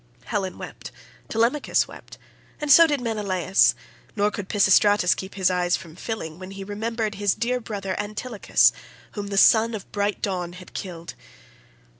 Helen 0.25 0.57
wept, 0.57 0.91
Telemachus 1.29 1.87
wept, 1.87 2.17
and 2.59 2.71
so 2.71 2.87
did 2.87 2.99
Menelaus, 3.01 3.75
nor 4.15 4.31
could 4.31 4.49
Pisistratus 4.49 5.13
keep 5.13 5.35
his 5.35 5.51
eyes 5.51 5.77
from 5.77 5.95
filling, 5.95 6.39
when 6.39 6.49
he 6.49 6.63
remembered 6.63 7.13
his 7.21 7.35
dear 7.35 7.59
brother 7.59 7.93
Antilochus 7.99 8.71
whom 9.11 9.27
the 9.27 9.37
son 9.37 9.75
of 9.75 9.91
bright 9.91 10.19
Dawn 10.19 10.53
had 10.53 10.73
killed. 10.73 11.13